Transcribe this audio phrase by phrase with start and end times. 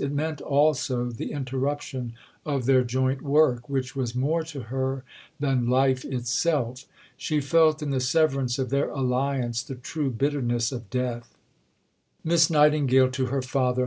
[0.00, 5.04] It meant also the interruption of their joint work, which was more to her
[5.38, 6.86] than life itself.
[7.16, 11.36] She felt in the severance of their alliance the true bitterness of death:
[12.26, 13.84] (_Miss Nightingale to her Father.